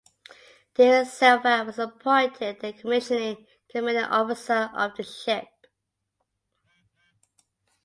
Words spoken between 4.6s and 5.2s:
of the